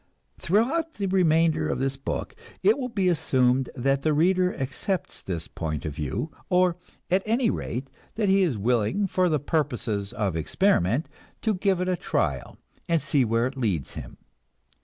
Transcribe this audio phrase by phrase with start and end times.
[0.39, 5.47] Throughout the remainder of this book it will be assumed that the reader accepts this
[5.47, 6.75] point of view, or,
[7.11, 11.07] at any rate, that he is willing for purposes of experiment
[11.43, 12.57] to give it a trial
[12.89, 14.17] and see where it leads him.